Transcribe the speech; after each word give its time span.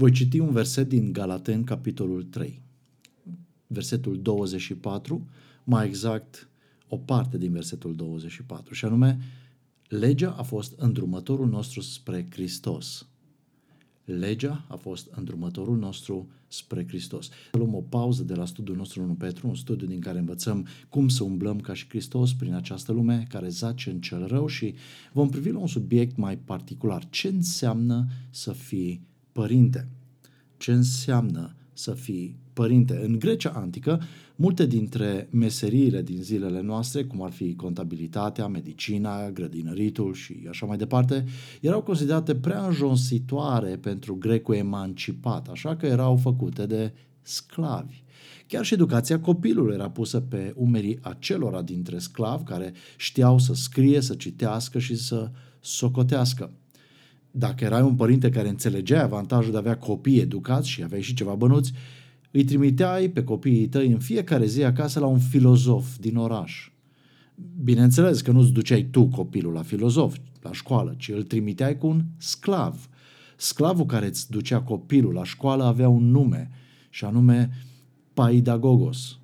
Voi 0.00 0.10
citi 0.10 0.38
un 0.38 0.50
verset 0.50 0.88
din 0.88 1.12
Galaten, 1.12 1.64
capitolul 1.64 2.22
3, 2.22 2.62
versetul 3.66 4.22
24, 4.22 5.28
mai 5.64 5.86
exact 5.86 6.48
o 6.88 6.96
parte 6.96 7.38
din 7.38 7.52
versetul 7.52 7.94
24, 7.94 8.74
și 8.74 8.84
anume, 8.84 9.18
legea 9.88 10.30
a 10.30 10.42
fost 10.42 10.78
îndrumătorul 10.78 11.48
nostru 11.48 11.80
spre 11.80 12.26
Hristos. 12.30 13.06
Legea 14.04 14.64
a 14.68 14.76
fost 14.76 15.10
îndrumătorul 15.10 15.78
nostru 15.78 16.28
spre 16.48 16.86
Hristos. 16.86 17.28
Luăm 17.52 17.74
o 17.74 17.80
pauză 17.80 18.22
de 18.22 18.34
la 18.34 18.44
studiul 18.44 18.76
nostru 18.76 19.02
1 19.02 19.14
Petru, 19.14 19.48
un 19.48 19.54
studiu 19.54 19.86
din 19.86 20.00
care 20.00 20.18
învățăm 20.18 20.66
cum 20.88 21.08
să 21.08 21.24
umblăm 21.24 21.60
ca 21.60 21.74
și 21.74 21.88
Hristos 21.88 22.32
prin 22.32 22.54
această 22.54 22.92
lume 22.92 23.26
care 23.28 23.48
zace 23.48 23.90
în 23.90 24.00
cel 24.00 24.26
rău 24.26 24.46
și 24.46 24.74
vom 25.12 25.28
privi 25.28 25.50
la 25.50 25.58
un 25.58 25.66
subiect 25.66 26.16
mai 26.16 26.38
particular. 26.38 27.08
Ce 27.10 27.28
înseamnă 27.28 28.06
să 28.30 28.52
fii 28.52 29.08
părinte? 29.32 29.88
Ce 30.56 30.72
înseamnă 30.72 31.54
să 31.72 31.92
fii 31.92 32.36
părinte? 32.52 33.00
În 33.04 33.18
Grecia 33.18 33.50
antică, 33.50 34.00
multe 34.36 34.66
dintre 34.66 35.28
meseriile 35.30 36.02
din 36.02 36.22
zilele 36.22 36.60
noastre, 36.60 37.04
cum 37.04 37.22
ar 37.22 37.30
fi 37.30 37.54
contabilitatea, 37.54 38.46
medicina, 38.46 39.30
grădinăritul 39.30 40.14
și 40.14 40.46
așa 40.48 40.66
mai 40.66 40.76
departe, 40.76 41.24
erau 41.60 41.82
considerate 41.82 42.34
prea 42.34 42.66
înjonsitoare 42.66 43.76
pentru 43.76 44.14
grecul 44.14 44.54
emancipat, 44.54 45.48
așa 45.48 45.76
că 45.76 45.86
erau 45.86 46.16
făcute 46.16 46.66
de 46.66 46.92
sclavi. 47.22 48.02
Chiar 48.46 48.64
și 48.64 48.74
educația 48.74 49.20
copilului 49.20 49.74
era 49.74 49.90
pusă 49.90 50.20
pe 50.20 50.52
umerii 50.56 50.98
acelora 51.00 51.62
dintre 51.62 51.98
sclavi 51.98 52.44
care 52.44 52.72
știau 52.96 53.38
să 53.38 53.54
scrie, 53.54 54.00
să 54.00 54.14
citească 54.14 54.78
și 54.78 54.94
să 54.94 55.30
socotească 55.60 56.52
dacă 57.30 57.64
erai 57.64 57.82
un 57.82 57.94
părinte 57.94 58.30
care 58.30 58.48
înțelegea 58.48 59.02
avantajul 59.02 59.50
de 59.50 59.56
a 59.56 59.60
avea 59.60 59.76
copii 59.76 60.20
educați 60.20 60.68
și 60.68 60.82
aveai 60.82 61.02
și 61.02 61.14
ceva 61.14 61.34
bănuți, 61.34 61.72
îi 62.30 62.44
trimiteai 62.44 63.08
pe 63.08 63.24
copiii 63.24 63.68
tăi 63.68 63.92
în 63.92 63.98
fiecare 63.98 64.46
zi 64.46 64.64
acasă 64.64 65.00
la 65.00 65.06
un 65.06 65.18
filozof 65.18 65.96
din 65.98 66.16
oraș. 66.16 66.70
Bineînțeles 67.62 68.20
că 68.20 68.30
nu-ți 68.30 68.52
duceai 68.52 68.88
tu 68.90 69.06
copilul 69.06 69.52
la 69.52 69.62
filozof, 69.62 70.16
la 70.42 70.52
școală, 70.52 70.94
ci 70.98 71.08
îl 71.08 71.22
trimiteai 71.22 71.78
cu 71.78 71.86
un 71.86 72.04
sclav. 72.16 72.88
Sclavul 73.36 73.86
care 73.86 74.06
îți 74.06 74.30
ducea 74.30 74.60
copilul 74.60 75.12
la 75.12 75.24
școală 75.24 75.64
avea 75.64 75.88
un 75.88 76.10
nume, 76.10 76.50
și 76.90 77.04
anume 77.04 77.50
Paidagogos, 78.14 79.18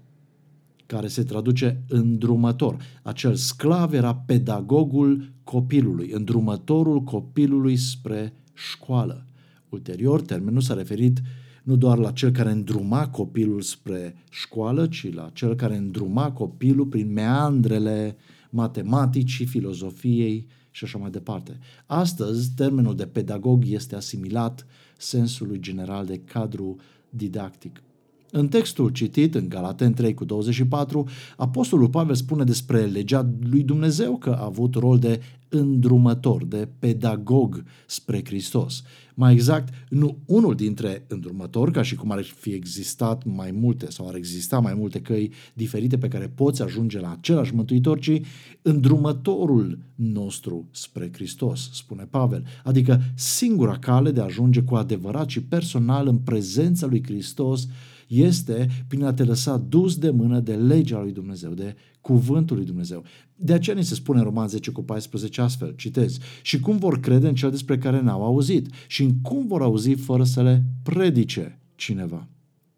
care 0.87 1.07
se 1.07 1.23
traduce 1.23 1.83
îndrumător. 1.89 2.77
Acel 3.03 3.35
sclav 3.35 3.93
era 3.93 4.15
pedagogul 4.15 5.33
copilului, 5.45 6.11
îndrumătorul 6.11 7.03
copilului 7.03 7.77
spre 7.77 8.33
școală. 8.53 9.27
Ulterior, 9.69 10.21
termenul 10.23 10.61
s-a 10.61 10.75
referit 10.75 11.23
nu 11.63 11.77
doar 11.77 11.99
la 11.99 12.11
cel 12.11 12.31
care 12.31 12.51
îndruma 12.51 13.09
copilul 13.09 13.61
spre 13.61 14.15
școală, 14.31 14.87
ci 14.87 15.13
la 15.13 15.31
cel 15.33 15.55
care 15.55 15.77
îndruma 15.77 16.33
copilul 16.33 16.87
prin 16.87 17.13
meandrele 17.13 18.17
matematicii, 18.51 19.47
filozofiei 19.47 20.47
și 20.71 20.85
așa 20.85 20.99
mai 20.99 21.11
departe. 21.11 21.59
Astăzi, 21.87 22.51
termenul 22.55 22.97
de 22.97 23.07
pedagog 23.07 23.63
este 23.67 23.95
asimilat 23.95 24.67
sensului 24.97 25.61
general 25.61 26.07
de 26.07 26.19
cadru 26.19 26.77
didactic. 27.11 27.83
În 28.31 28.49
textul 28.49 28.89
citit 28.89 29.35
în 29.35 29.49
Galaten 29.49 29.93
3 29.93 30.15
cu 30.15 30.25
24, 30.25 31.09
Apostolul 31.37 31.89
Pavel 31.89 32.15
spune 32.15 32.45
despre 32.45 32.85
legea 32.85 33.31
lui 33.51 33.63
Dumnezeu 33.63 34.17
că 34.17 34.31
a 34.31 34.45
avut 34.45 34.75
rol 34.75 34.99
de 34.99 35.21
îndrumător, 35.49 36.45
de 36.45 36.69
pedagog 36.79 37.65
spre 37.87 38.23
Hristos. 38.25 38.83
Mai 39.15 39.33
exact, 39.33 39.73
nu 39.89 40.19
unul 40.27 40.55
dintre 40.55 41.05
îndrumători, 41.09 41.73
ca 41.73 41.83
și 41.83 41.95
cum 41.95 42.11
ar 42.11 42.23
fi 42.23 42.51
existat 42.51 43.25
mai 43.25 43.51
multe 43.51 43.91
sau 43.91 44.09
ar 44.09 44.15
exista 44.15 44.59
mai 44.59 44.75
multe 44.75 45.01
căi 45.01 45.33
diferite 45.55 45.99
pe 45.99 46.09
care 46.09 46.29
poți 46.35 46.63
ajunge 46.63 47.01
la 47.01 47.13
același 47.13 47.55
mântuitor, 47.55 47.99
ci 47.99 48.21
îndrumătorul 48.63 49.79
nostru 49.95 50.69
spre 50.71 51.11
Hristos, 51.13 51.71
spune 51.73 52.07
Pavel. 52.11 52.45
Adică 52.65 53.01
singura 53.15 53.79
cale 53.79 54.11
de 54.11 54.21
a 54.21 54.25
ajunge 54.25 54.61
cu 54.63 54.75
adevărat 54.75 55.29
și 55.29 55.43
personal 55.43 56.07
în 56.07 56.19
prezența 56.19 56.87
lui 56.87 57.03
Hristos 57.05 57.69
este 58.07 58.69
prin 58.89 59.05
a 59.05 59.13
te 59.13 59.25
lăsa 59.25 59.57
dus 59.57 59.97
de 59.97 60.11
mână 60.11 60.41
de 60.41 60.55
legea 60.55 61.01
lui 61.01 61.13
Dumnezeu, 61.13 61.53
de 61.53 61.75
cuvântul 62.01 62.57
lui 62.57 62.67
Dumnezeu. 62.67 63.05
De 63.37 63.53
aceea 63.53 63.77
ni 63.77 63.85
se 63.85 63.95
spune 63.95 64.19
în 64.19 64.25
Roman 64.25 64.49
10 64.49 64.71
cu 64.71 64.83
14 64.83 65.41
astfel, 65.41 65.75
citez, 65.77 66.19
și 66.43 66.61
cum 66.61 66.77
vor 66.77 67.01
crede 67.01 67.29
în 67.29 67.35
cel 67.35 67.51
despre 67.51 67.79
care 67.79 68.01
n-au 68.01 68.25
auzit 68.25 68.69
și 68.87 69.03
în 69.03 69.21
cum 69.21 69.47
vor 69.47 69.63
auzi 69.63 69.93
fără 69.93 70.25
să 70.25 70.43
le 70.43 70.65
predice 70.83 71.61
cineva. 71.75 72.29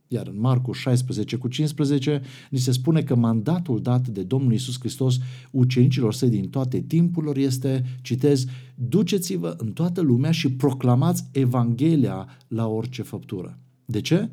Iar 0.08 0.26
în 0.26 0.40
Marcu 0.40 0.72
16 0.72 1.36
cu 1.36 1.48
15 1.48 2.22
ni 2.50 2.58
se 2.58 2.72
spune 2.72 3.02
că 3.02 3.14
mandatul 3.14 3.82
dat 3.82 4.08
de 4.08 4.22
Domnul 4.22 4.52
Isus 4.52 4.78
Hristos 4.78 5.18
ucenicilor 5.50 6.14
săi 6.14 6.28
din 6.28 6.48
toate 6.48 6.80
timpurilor 6.80 7.36
este, 7.36 7.84
citez, 8.02 8.44
duceți-vă 8.74 9.54
în 9.58 9.72
toată 9.72 10.00
lumea 10.00 10.30
și 10.30 10.52
proclamați 10.52 11.24
Evanghelia 11.32 12.28
la 12.48 12.66
orice 12.66 13.02
făptură. 13.02 13.58
De 13.84 14.00
ce? 14.00 14.30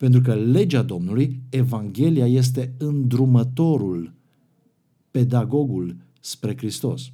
Pentru 0.00 0.20
că 0.20 0.34
legea 0.34 0.82
Domnului, 0.82 1.40
Evanghelia, 1.48 2.26
este 2.26 2.74
îndrumătorul, 2.78 4.12
pedagogul 5.10 5.96
spre 6.20 6.56
Hristos. 6.56 7.10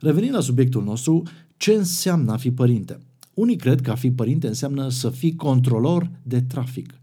Revenind 0.00 0.34
la 0.34 0.40
subiectul 0.40 0.84
nostru, 0.84 1.22
ce 1.56 1.72
înseamnă 1.72 2.32
a 2.32 2.36
fi 2.36 2.50
părinte? 2.52 2.98
Unii 3.34 3.56
cred 3.56 3.80
că 3.80 3.90
a 3.90 3.94
fi 3.94 4.10
părinte 4.10 4.46
înseamnă 4.46 4.88
să 4.88 5.10
fii 5.10 5.34
controlor 5.34 6.10
de 6.22 6.42
trafic 6.42 6.94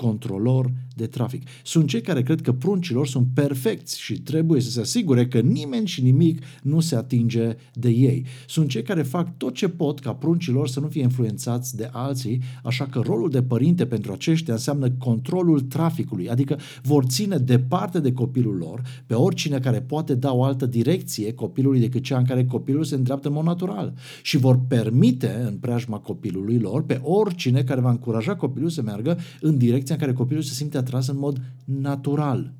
controlor 0.00 0.70
de 0.94 1.06
trafic. 1.06 1.42
Sunt 1.64 1.88
cei 1.88 2.00
care 2.00 2.22
cred 2.22 2.40
că 2.40 2.52
pruncilor 2.52 3.06
sunt 3.06 3.26
perfecți 3.34 4.00
și 4.00 4.20
trebuie 4.20 4.60
să 4.60 4.70
se 4.70 4.80
asigure 4.80 5.26
că 5.26 5.38
nimeni 5.38 5.86
și 5.86 6.02
nimic 6.02 6.42
nu 6.62 6.80
se 6.80 6.96
atinge 6.96 7.56
de 7.72 7.88
ei. 7.88 8.24
Sunt 8.46 8.68
cei 8.68 8.82
care 8.82 9.02
fac 9.02 9.36
tot 9.36 9.54
ce 9.54 9.68
pot 9.68 9.98
ca 10.00 10.12
pruncilor 10.12 10.68
să 10.68 10.80
nu 10.80 10.88
fie 10.88 11.02
influențați 11.02 11.76
de 11.76 11.88
alții, 11.92 12.40
așa 12.62 12.86
că 12.86 13.00
rolul 13.04 13.30
de 13.30 13.42
părinte 13.42 13.86
pentru 13.86 14.12
aceștia 14.12 14.54
înseamnă 14.54 14.90
controlul 14.90 15.60
traficului, 15.60 16.28
adică 16.28 16.58
vor 16.82 17.04
ține 17.04 17.36
departe 17.36 18.00
de 18.00 18.12
copilul 18.12 18.56
lor 18.56 18.82
pe 19.06 19.14
oricine 19.14 19.58
care 19.58 19.80
poate 19.80 20.14
da 20.14 20.32
o 20.32 20.42
altă 20.44 20.66
direcție 20.66 21.32
copilului 21.32 21.80
decât 21.80 22.02
cea 22.02 22.18
în 22.18 22.24
care 22.24 22.44
copilul 22.44 22.84
se 22.84 22.94
îndreaptă 22.94 23.28
în 23.28 23.34
mod 23.34 23.44
natural 23.44 23.94
și 24.22 24.36
vor 24.36 24.60
permite 24.68 25.44
în 25.46 25.56
preajma 25.56 25.98
copilului 25.98 26.58
lor 26.58 26.82
pe 26.82 27.00
oricine 27.02 27.62
care 27.62 27.80
va 27.80 27.90
încuraja 27.90 28.36
copilul 28.36 28.70
să 28.70 28.82
meargă 28.82 29.18
în 29.40 29.58
direcție 29.58 29.87
direcția 29.88 29.94
în 29.94 30.00
care 30.00 30.12
copilul 30.12 30.42
se 30.42 30.54
simte 30.54 30.76
atras 30.76 31.06
în 31.06 31.18
mod 31.18 31.40
natural. 31.64 32.52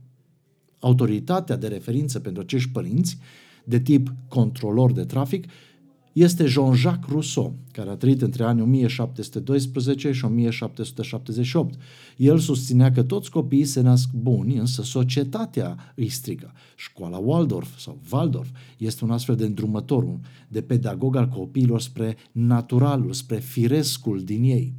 Autoritatea 0.79 1.57
de 1.57 1.67
referință 1.67 2.21
pentru 2.21 2.43
acești 2.43 2.71
părinți, 2.71 3.19
de 3.65 3.81
tip 3.81 4.15
controlor 4.29 4.93
de 4.93 5.05
trafic, 5.05 5.47
este 6.13 6.47
Jean-Jacques 6.47 7.11
Rousseau, 7.11 7.55
care 7.73 7.91
a 7.91 7.97
trăit 7.97 8.23
între 8.23 8.45
anii 8.45 8.63
1712 8.63 10.13
și 10.13 10.25
1778. 10.25 11.79
El 12.17 12.39
susținea 12.39 12.93
că 12.93 13.03
toți 13.03 13.31
copiii 13.31 13.65
se 13.65 13.81
nasc 13.81 14.11
buni, 14.13 14.57
însă 14.57 14.83
societatea 14.83 15.93
îi 15.95 16.09
strică. 16.09 16.53
Școala 16.77 17.19
Waldorf 17.19 17.79
sau 17.79 17.99
Waldorf 18.13 18.49
este 18.79 19.05
un 19.05 19.11
astfel 19.11 19.37
de 19.37 19.45
îndrumător, 19.45 20.19
de 20.49 20.63
pedagog 20.63 21.17
al 21.17 21.29
copiilor 21.29 21.81
spre 21.81 22.17
naturalul, 22.33 23.13
spre 23.13 23.37
firescul 23.37 24.23
din 24.25 24.43
ei. 24.43 24.75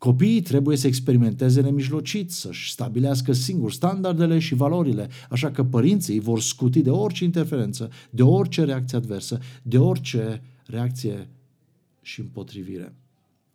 Copiii 0.00 0.40
trebuie 0.40 0.76
să 0.76 0.86
experimenteze 0.86 1.60
nemijlocit, 1.60 2.30
să-și 2.30 2.70
stabilească 2.70 3.32
singur 3.32 3.72
standardele 3.72 4.38
și 4.38 4.54
valorile, 4.54 5.08
așa 5.30 5.50
că 5.50 5.64
părinții 5.64 6.20
vor 6.20 6.40
scuti 6.40 6.82
de 6.82 6.90
orice 6.90 7.24
interferență, 7.24 7.90
de 8.10 8.22
orice 8.22 8.64
reacție 8.64 8.98
adversă, 8.98 9.38
de 9.62 9.78
orice 9.78 10.42
reacție 10.66 11.28
și 12.02 12.20
împotrivire. 12.20 12.94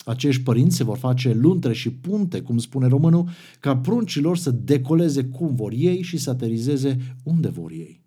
Acești 0.06 0.44
părinți 0.44 0.75
se 0.75 0.83
vor 0.83 0.97
face 0.97 1.33
luntre 1.33 1.74
și 1.74 1.92
punte, 1.92 2.42
cum 2.42 2.57
spune 2.57 2.88
românul, 2.88 3.30
ca 3.59 3.77
pruncilor 3.77 4.38
să 4.38 4.51
decoleze 4.51 5.24
cum 5.24 5.56
vor 5.56 5.71
ei 5.75 6.01
și 6.01 6.18
să 6.18 6.30
aterizeze 6.30 7.15
unde 7.24 7.50
vor 7.50 7.71
ei. 7.71 8.05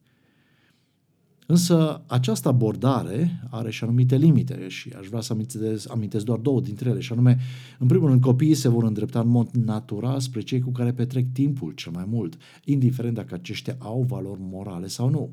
Însă 1.51 2.03
această 2.07 2.49
abordare 2.49 3.41
are 3.51 3.71
și 3.71 3.85
anumite 3.85 4.17
limite 4.17 4.69
și 4.69 4.93
aș 4.99 5.07
vrea 5.07 5.21
să 5.21 5.33
amintesc, 5.33 5.91
amintesc 5.91 6.25
doar 6.25 6.39
două 6.39 6.61
dintre 6.61 6.91
ele, 6.91 7.01
și 7.01 7.13
anume, 7.13 7.39
în 7.79 7.87
primul 7.87 8.09
rând, 8.09 8.21
copiii 8.21 8.55
se 8.55 8.69
vor 8.69 8.85
îndrepta 8.85 9.21
în 9.21 9.29
mod 9.29 9.49
natural 9.51 10.21
spre 10.21 10.41
cei 10.41 10.61
cu 10.61 10.71
care 10.71 10.93
petrec 10.93 11.33
timpul 11.33 11.73
cel 11.73 11.93
mai 11.93 12.05
mult, 12.09 12.37
indiferent 12.65 13.15
dacă 13.15 13.35
aceștia 13.35 13.77
au 13.79 14.03
valori 14.09 14.41
morale 14.43 14.87
sau 14.87 15.09
nu. 15.11 15.31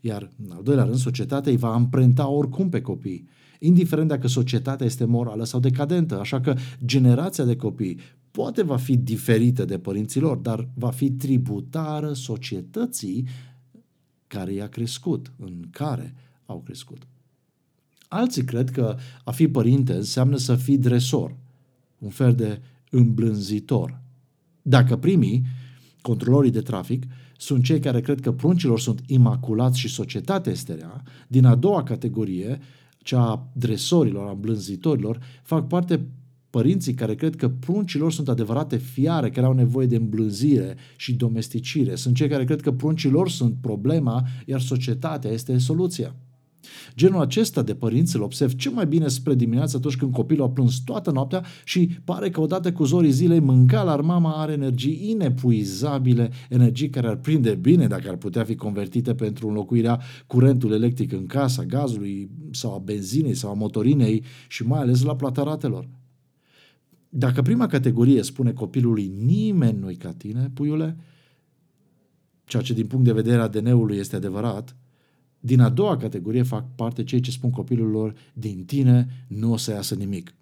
Iar, 0.00 0.30
în 0.44 0.50
al 0.50 0.62
doilea 0.62 0.84
rând, 0.84 0.96
societatea 0.96 1.52
îi 1.52 1.58
va 1.58 1.72
amprenta 1.72 2.28
oricum 2.28 2.68
pe 2.68 2.80
copii, 2.80 3.28
indiferent 3.58 4.08
dacă 4.08 4.28
societatea 4.28 4.86
este 4.86 5.04
morală 5.04 5.44
sau 5.44 5.60
decadentă, 5.60 6.20
așa 6.20 6.40
că 6.40 6.54
generația 6.84 7.44
de 7.44 7.56
copii 7.56 7.98
poate 8.30 8.62
va 8.62 8.76
fi 8.76 8.96
diferită 8.96 9.64
de 9.64 9.78
părinților, 9.78 10.36
dar 10.36 10.68
va 10.74 10.90
fi 10.90 11.10
tributară 11.10 12.12
societății 12.12 13.26
care 14.34 14.52
i-a 14.52 14.68
crescut, 14.68 15.32
în 15.36 15.64
care 15.70 16.14
au 16.46 16.60
crescut. 16.64 17.06
Alții 18.08 18.44
cred 18.44 18.70
că 18.70 18.96
a 19.24 19.30
fi 19.30 19.48
părinte 19.48 19.92
înseamnă 19.94 20.36
să 20.36 20.54
fii 20.54 20.78
dresor, 20.78 21.36
un 21.98 22.10
fel 22.10 22.34
de 22.34 22.60
îmblânzitor. 22.90 24.00
Dacă 24.62 24.96
primii, 24.96 25.42
controlorii 26.00 26.50
de 26.50 26.60
trafic, 26.60 27.04
sunt 27.36 27.64
cei 27.64 27.80
care 27.80 28.00
cred 28.00 28.20
că 28.20 28.32
pruncilor 28.32 28.80
sunt 28.80 29.02
imaculați 29.06 29.78
și 29.78 29.88
societatea 29.88 30.52
este 30.52 30.74
rea, 30.74 31.02
din 31.28 31.44
a 31.44 31.54
doua 31.54 31.82
categorie, 31.82 32.60
cea 32.98 33.30
a 33.30 33.48
dresorilor, 33.52 34.26
a 34.26 34.30
îmblânzitorilor, 34.30 35.18
fac 35.42 35.66
parte 35.66 36.06
părinții 36.54 36.94
care 36.94 37.14
cred 37.14 37.36
că 37.36 37.48
pruncilor 37.48 38.12
sunt 38.12 38.28
adevărate 38.28 38.76
fiare 38.76 39.30
care 39.30 39.46
au 39.46 39.52
nevoie 39.52 39.86
de 39.86 39.96
îmblânzire 39.96 40.76
și 40.96 41.14
domesticire. 41.14 41.94
Sunt 41.94 42.14
cei 42.14 42.28
care 42.28 42.44
cred 42.44 42.60
că 42.60 42.72
pruncilor 42.72 43.28
sunt 43.28 43.54
problema, 43.60 44.26
iar 44.46 44.60
societatea 44.60 45.30
este 45.30 45.58
soluția. 45.58 46.14
Genul 46.96 47.20
acesta 47.20 47.62
de 47.62 47.74
părinți 47.74 48.16
îl 48.16 48.22
observ 48.22 48.54
cel 48.54 48.72
mai 48.72 48.86
bine 48.86 49.08
spre 49.08 49.34
dimineață 49.34 49.76
atunci 49.76 49.96
când 49.96 50.12
copilul 50.12 50.46
a 50.46 50.50
plâns 50.50 50.78
toată 50.78 51.10
noaptea 51.10 51.44
și 51.64 51.90
pare 52.04 52.30
că 52.30 52.40
odată 52.40 52.72
cu 52.72 52.84
zorii 52.84 53.10
zilei 53.10 53.40
mânca 53.40 53.82
la 53.82 53.96
mama 53.96 54.32
are 54.42 54.52
energii 54.52 55.10
inepuizabile, 55.10 56.30
energii 56.48 56.90
care 56.90 57.06
ar 57.06 57.16
prinde 57.16 57.54
bine 57.54 57.86
dacă 57.86 58.08
ar 58.08 58.16
putea 58.16 58.44
fi 58.44 58.54
convertite 58.54 59.14
pentru 59.14 59.48
înlocuirea 59.48 60.00
curentului 60.26 60.76
electric 60.76 61.12
în 61.12 61.26
casa, 61.26 61.64
gazului 61.64 62.30
sau 62.50 62.74
a 62.74 62.78
benzinei 62.78 63.34
sau 63.34 63.50
a 63.50 63.54
motorinei 63.54 64.24
și 64.48 64.66
mai 64.66 64.80
ales 64.80 65.02
la 65.02 65.16
plata 65.16 65.42
ratelor. 65.42 65.88
Dacă 67.16 67.42
prima 67.42 67.66
categorie 67.66 68.22
spune 68.22 68.52
copilului 68.52 69.06
nimeni 69.06 69.78
nu-i 69.78 69.96
ca 69.96 70.12
tine, 70.12 70.50
puiule, 70.54 70.96
ceea 72.44 72.62
ce 72.62 72.74
din 72.74 72.86
punct 72.86 73.04
de 73.04 73.12
vedere 73.12 73.40
ADN-ului 73.40 73.96
este 73.96 74.16
adevărat, 74.16 74.76
din 75.40 75.60
a 75.60 75.68
doua 75.68 75.96
categorie 75.96 76.42
fac 76.42 76.74
parte 76.74 77.04
cei 77.04 77.20
ce 77.20 77.30
spun 77.30 77.50
copilul 77.50 77.90
lor, 77.90 78.14
din 78.32 78.64
tine 78.64 79.26
nu 79.28 79.52
o 79.52 79.56
să 79.56 79.70
iasă 79.70 79.94
nimic. 79.94 80.34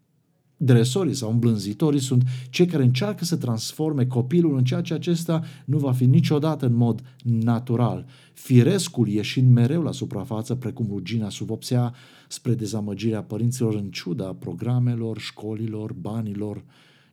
Dresorii 0.65 1.15
sau 1.15 1.31
îmblânzitorii 1.31 2.01
sunt 2.01 2.25
cei 2.51 2.67
care 2.67 2.83
încearcă 2.83 3.25
să 3.25 3.37
transforme 3.37 4.07
copilul 4.07 4.57
în 4.57 4.65
ceea 4.65 4.81
ce 4.81 4.95
acesta 4.95 5.43
nu 5.65 5.79
va 5.79 5.93
fi 5.93 6.07
niciodată 6.07 6.67
în 6.67 6.75
mod 6.75 7.03
natural, 7.25 8.07
firescul 8.33 9.09
ieșind 9.09 9.53
mereu 9.53 9.83
la 9.83 9.93
suprafață 9.93 10.55
precum 10.55 10.87
rugina 10.91 11.29
sub 11.29 11.51
opsea 11.51 11.95
spre 12.29 12.55
dezamăgirea 12.55 13.23
părinților 13.23 13.75
în 13.75 13.91
ciuda 13.91 14.35
programelor, 14.35 15.19
școlilor, 15.19 15.93
banilor 15.93 16.65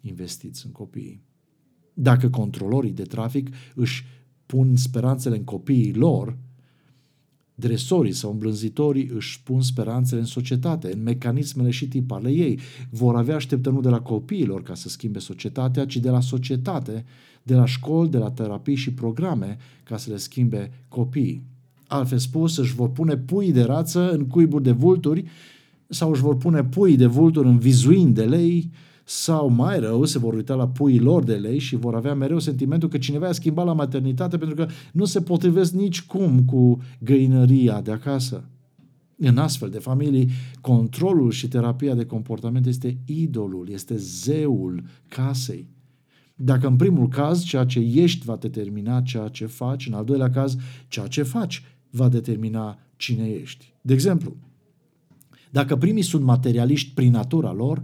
investiți 0.02 0.66
în 0.66 0.72
copii. 0.72 1.22
Dacă 1.94 2.30
controlorii 2.30 2.92
de 2.92 3.04
trafic 3.04 3.50
își 3.75 4.06
pun 4.45 4.75
speranțele 4.75 5.36
în 5.36 5.44
copiii 5.44 5.94
lor, 5.94 6.38
Dresorii 7.59 8.11
sau 8.11 8.31
îmblânzitorii 8.31 9.11
își 9.15 9.44
pun 9.44 9.61
speranțele 9.61 10.19
în 10.19 10.25
societate, 10.25 10.94
în 10.94 11.03
mecanismele 11.03 11.69
și 11.69 11.88
tipale 11.88 12.29
ei. 12.31 12.59
Vor 12.89 13.15
avea 13.15 13.35
așteptări 13.35 13.75
nu 13.75 13.81
de 13.81 13.89
la 13.89 14.01
copiilor 14.01 14.63
ca 14.63 14.75
să 14.75 14.89
schimbe 14.89 15.19
societatea, 15.19 15.85
ci 15.85 15.97
de 15.97 16.09
la 16.09 16.21
societate, 16.21 17.06
de 17.44 17.56
la 17.56 17.65
școli, 17.65 18.09
de 18.09 18.17
la 18.17 18.31
terapii 18.31 18.75
și 18.75 18.94
programe 18.94 19.57
ca 19.83 19.97
să 19.97 20.09
le 20.11 20.17
schimbe 20.17 20.71
copiii. 20.88 21.44
Altfel 21.88 22.17
spus, 22.17 22.57
își 22.57 22.75
vor 22.75 22.91
pune 22.91 23.17
pui 23.17 23.51
de 23.51 23.63
rață 23.63 24.11
în 24.11 24.27
cuiburi 24.27 24.63
de 24.63 24.71
vulturi 24.71 25.23
sau 25.88 26.11
își 26.11 26.21
vor 26.21 26.38
pune 26.38 26.63
pui 26.63 26.95
de 26.95 27.06
vulturi 27.06 27.47
în 27.47 27.57
vizuini 27.57 28.13
de 28.13 28.23
lei, 28.23 28.71
sau 29.09 29.47
mai 29.47 29.79
rău, 29.79 30.06
se 30.06 30.19
vor 30.19 30.33
uita 30.33 30.56
la 30.56 30.67
puii 30.67 31.00
lor 31.00 31.23
de 31.23 31.35
lei 31.35 31.59
și 31.59 31.75
vor 31.75 31.95
avea 31.95 32.13
mereu 32.13 32.39
sentimentul 32.39 32.89
că 32.89 32.97
cineva 32.97 33.27
a 33.27 33.31
schimbat 33.31 33.65
la 33.65 33.73
maternitate 33.73 34.38
pentru 34.38 34.56
că 34.56 34.67
nu 34.91 35.06
se 35.06 35.21
potrivesc 35.21 35.73
nici 35.73 36.01
cum 36.01 36.44
cu 36.44 36.81
găinăria 37.00 37.81
de 37.81 37.91
acasă. 37.91 38.44
În 39.17 39.38
astfel 39.38 39.69
de 39.69 39.79
familii, 39.79 40.29
controlul 40.61 41.31
și 41.31 41.47
terapia 41.47 41.95
de 41.95 42.06
comportament 42.06 42.65
este 42.65 42.97
idolul, 43.06 43.69
este 43.71 43.95
zeul 43.95 44.83
casei. 45.07 45.67
Dacă 46.35 46.67
în 46.67 46.75
primul 46.75 47.07
caz 47.07 47.44
ceea 47.44 47.65
ce 47.65 47.79
ești 47.79 48.25
va 48.25 48.35
determina 48.35 49.01
ceea 49.01 49.27
ce 49.27 49.45
faci, 49.45 49.88
în 49.88 49.94
al 49.94 50.06
doilea 50.06 50.29
caz 50.29 50.57
ceea 50.88 51.07
ce 51.07 51.23
faci 51.23 51.63
va 51.89 52.09
determina 52.09 52.79
cine 52.95 53.27
ești. 53.27 53.73
De 53.81 53.94
exemplu, 53.94 54.35
dacă 55.50 55.75
primii 55.75 56.01
sunt 56.01 56.23
materialiști 56.23 56.94
prin 56.94 57.11
natura 57.11 57.53
lor, 57.53 57.83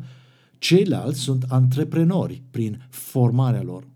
Ceilalți 0.57 1.19
sunt 1.19 1.43
antreprenori 1.47 2.41
prin 2.51 2.81
formarea 2.89 3.63
lor. 3.63 3.87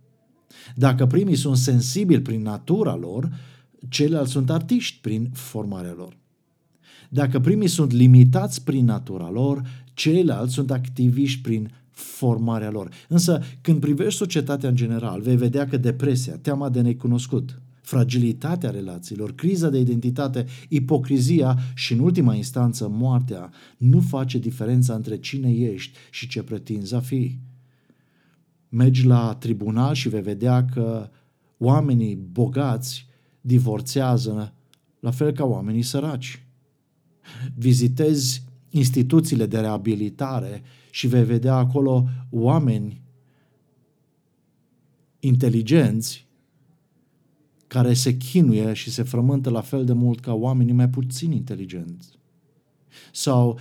Dacă 0.76 1.06
primii 1.06 1.36
sunt 1.36 1.58
sensibili 1.58 2.22
prin 2.22 2.42
natura 2.42 2.96
lor, 2.96 3.30
ceilalți 3.90 4.32
sunt 4.32 4.50
artiști 4.50 5.02
prin 5.02 5.30
formarea 5.34 5.94
lor. 5.98 6.18
Dacă 7.10 7.40
primii 7.40 7.68
sunt 7.68 7.92
limitați 7.92 8.64
prin 8.64 8.86
natura 8.86 9.30
lor, 9.30 9.62
ceilalți 9.94 10.54
sunt 10.54 10.72
activiști 10.72 11.42
prin 11.42 11.72
formarea 11.90 12.70
lor. 12.70 12.90
Însă, 13.08 13.42
când 13.62 13.80
privești 13.80 14.18
societatea 14.18 14.70
în 14.70 14.76
general, 14.76 15.22
vei 15.22 15.36
vedea 15.36 15.68
că 15.68 15.78
depresia, 15.78 16.38
teama 16.38 16.70
de 16.70 16.82
necunoscut, 16.82 17.62
fragilitatea 17.90 18.70
relațiilor, 18.70 19.36
criza 19.36 19.70
de 19.70 19.80
identitate, 19.80 20.46
ipocrizia 20.68 21.58
și, 21.74 21.94
în 21.94 22.00
ultima 22.00 22.36
instanță, 22.36 22.88
moartea 22.88 23.52
nu 23.78 24.00
face 24.00 24.38
diferența 24.38 24.94
între 24.94 25.18
cine 25.18 25.52
ești 25.52 25.98
și 26.12 26.28
ce 26.28 26.44
pretinzi 26.44 26.96
a 26.96 27.00
fi. 27.00 27.38
Mergi 28.70 29.06
la 29.06 29.36
tribunal 29.40 29.94
și 29.94 30.10
vei 30.10 30.22
vedea 30.22 30.66
că 30.66 31.10
oamenii 31.58 32.16
bogați 32.16 33.08
divorțează 33.42 34.54
la 35.00 35.12
fel 35.12 35.32
ca 35.32 35.44
oamenii 35.44 35.82
săraci. 35.82 36.44
Vizitezi 37.56 38.44
instituțiile 38.70 39.46
de 39.46 39.60
reabilitare 39.60 40.62
și 40.92 41.08
vei 41.08 41.24
vedea 41.24 41.56
acolo 41.56 42.08
oameni 42.30 43.02
inteligenți 45.20 46.28
care 47.70 47.94
se 47.94 48.18
chinuie 48.18 48.74
și 48.74 48.92
se 48.92 49.04
frământă 49.04 49.50
la 49.50 49.62
fel 49.62 49.86
de 49.86 49.94
mult 49.94 50.20
ca 50.20 50.34
oamenii 50.34 50.74
mai 50.74 50.90
puțin 50.90 51.32
inteligenți. 51.32 52.10
Sau 53.12 53.60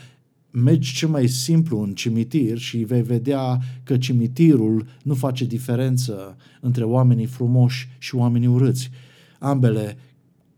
mergi 0.51 0.95
cel 0.95 1.09
mai 1.09 1.27
simplu 1.27 1.81
în 1.81 1.95
cimitir 1.95 2.59
și 2.59 2.77
vei 2.77 3.03
vedea 3.03 3.61
că 3.83 3.97
cimitirul 3.97 4.87
nu 5.03 5.15
face 5.15 5.45
diferență 5.45 6.37
între 6.61 6.85
oamenii 6.85 7.27
frumoși 7.27 7.89
și 7.99 8.15
oamenii 8.15 8.49
urâți. 8.49 8.91
Ambele 9.39 9.99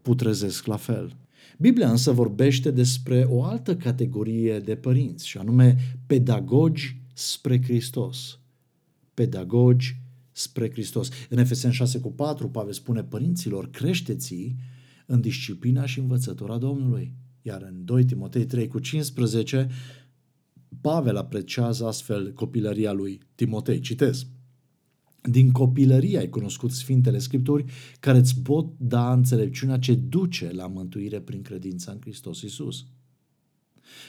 putrezesc 0.02 0.66
la 0.66 0.76
fel. 0.76 1.16
Biblia 1.58 1.90
însă 1.90 2.12
vorbește 2.12 2.70
despre 2.70 3.26
o 3.28 3.44
altă 3.44 3.76
categorie 3.76 4.58
de 4.58 4.74
părinți, 4.74 5.26
și 5.28 5.38
anume 5.38 5.76
pedagogi 6.06 7.00
spre 7.14 7.62
Hristos. 7.62 8.38
Pedagogi 9.14 10.00
spre 10.40 10.70
Hristos. 10.70 11.08
În 11.28 11.38
Efeseni 11.38 11.72
6 11.72 12.00
cu 12.00 12.12
4, 12.12 12.48
Pavel 12.48 12.72
spune 12.72 13.04
părinților, 13.04 13.70
creșteți 13.70 14.54
în 15.06 15.20
disciplina 15.20 15.86
și 15.86 15.98
învățătura 15.98 16.58
Domnului. 16.58 17.14
Iar 17.42 17.62
în 17.62 17.84
2 17.84 18.04
Timotei 18.04 18.46
3 18.46 18.68
cu 18.68 18.78
15, 18.78 19.68
Pavel 20.80 21.16
apreciază 21.16 21.86
astfel 21.86 22.32
copilăria 22.32 22.92
lui 22.92 23.20
Timotei. 23.34 23.80
Citez. 23.80 24.26
Din 25.22 25.52
copilărie 25.52 26.18
ai 26.18 26.28
cunoscut 26.28 26.70
Sfintele 26.70 27.18
Scripturi 27.18 27.64
care 28.00 28.18
îți 28.18 28.40
pot 28.40 28.72
da 28.78 29.12
înțelepciunea 29.12 29.78
ce 29.78 29.94
duce 29.94 30.50
la 30.52 30.66
mântuire 30.66 31.20
prin 31.20 31.42
credința 31.42 31.92
în 31.92 31.98
Hristos 32.00 32.42
Isus. 32.42 32.86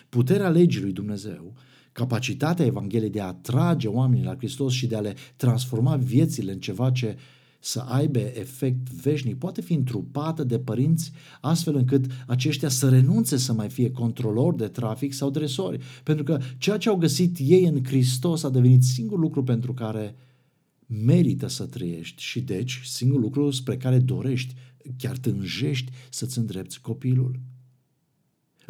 Puterea 0.10 0.50
legii 0.50 0.82
lui 0.82 0.92
Dumnezeu 0.92 1.56
capacitatea 1.92 2.66
Evangheliei 2.66 3.10
de 3.10 3.22
a 3.22 3.28
atrage 3.28 3.88
oamenii 3.88 4.26
la 4.26 4.36
Hristos 4.36 4.74
și 4.74 4.88
de 4.88 4.96
a 4.96 5.00
le 5.00 5.16
transforma 5.36 5.96
viețile 5.96 6.52
în 6.52 6.60
ceva 6.60 6.92
ce 6.92 7.18
să 7.64 7.80
aibă 7.80 8.20
efect 8.20 8.90
veșnic, 8.90 9.38
poate 9.38 9.62
fi 9.62 9.74
întrupată 9.74 10.44
de 10.44 10.60
părinți 10.60 11.12
astfel 11.42 11.76
încât 11.76 12.06
aceștia 12.28 12.70
să 12.70 12.90
renunțe 12.90 13.38
să 13.38 13.54
mai 13.54 13.70
fie 13.70 13.92
controlori 13.92 14.58
de 14.58 14.68
trafic 14.68 15.14
sau 15.14 15.30
dresori. 15.30 15.80
Pentru 16.04 16.24
că 16.24 16.40
ceea 16.58 16.78
ce 16.78 16.90
au 16.90 16.96
găsit 16.96 17.38
ei 17.40 17.66
în 17.66 17.84
Hristos 17.84 18.44
a 18.44 18.50
devenit 18.50 18.84
singurul 18.84 19.24
lucru 19.24 19.44
pentru 19.44 19.74
care 19.74 20.16
merită 20.86 21.48
să 21.48 21.66
trăiești 21.66 22.22
și 22.24 22.42
deci 22.42 22.82
singurul 22.84 23.22
lucru 23.22 23.52
spre 23.52 23.78
care 23.78 24.00
dorești, 24.00 24.54
chiar 24.98 25.18
tânjești 25.18 25.92
să-ți 26.10 26.38
îndrepți 26.38 26.82
copilul 26.82 27.40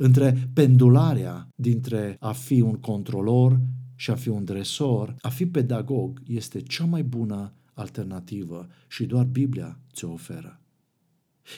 între 0.02 0.50
pendularea 0.54 1.48
dintre 1.56 2.16
a 2.20 2.32
fi 2.32 2.62
un 2.62 2.76
controlor 2.76 3.60
și 3.96 4.12
a 4.12 4.16
fi 4.16 4.30
un 4.30 4.46
dresor, 4.46 5.16
a 5.22 5.30
fi 5.30 5.46
pedagog 5.46 6.22
este 6.26 6.62
cea 6.62 6.86
mai 6.86 7.04
bună 7.04 7.54
alternativă 7.74 8.68
și 8.88 9.06
doar 9.06 9.26
Biblia 9.26 9.80
ți-o 9.94 10.12
oferă. 10.12 10.62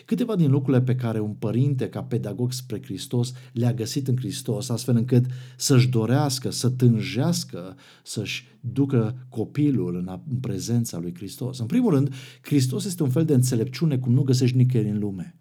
Câteva 0.05 0.35
din 0.35 0.51
lucrurile 0.51 0.83
pe 0.83 0.95
care 0.95 1.19
un 1.19 1.33
părinte 1.33 1.89
ca 1.89 2.03
pedagog 2.03 2.51
spre 2.51 2.81
Hristos 2.81 3.33
le-a 3.53 3.73
găsit 3.73 4.07
în 4.07 4.15
Hristos, 4.15 4.69
astfel 4.69 4.95
încât 4.95 5.25
să-și 5.57 5.89
dorească, 5.89 6.49
să 6.49 6.69
tânjească, 6.69 7.75
să-și 8.03 8.45
ducă 8.59 9.25
copilul 9.29 9.95
în, 9.95 10.19
în 10.29 10.37
prezența 10.37 10.99
lui 10.99 11.13
Hristos. 11.15 11.59
În 11.59 11.65
primul 11.65 11.91
rând, 11.91 12.13
Hristos 12.41 12.85
este 12.85 13.03
un 13.03 13.09
fel 13.09 13.25
de 13.25 13.33
înțelepciune 13.33 13.97
cum 13.97 14.13
nu 14.13 14.21
găsești 14.21 14.57
nicăieri 14.57 14.89
în 14.89 14.99
lume. 14.99 15.37